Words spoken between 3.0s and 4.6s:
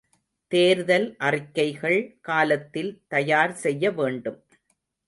தயார் செய்ய வேண்டும்.